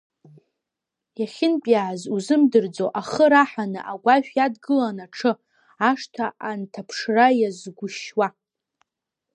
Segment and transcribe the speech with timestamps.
[1.19, 5.31] Иахьынтәиааз узымдырӡо, ахы раҳаны агәашә иадгылан аҽы,
[5.89, 8.27] ашҭа анҭаԥшра иазгәышьуа.